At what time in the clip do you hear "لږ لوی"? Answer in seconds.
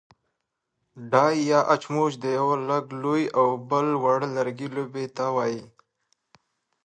2.69-3.23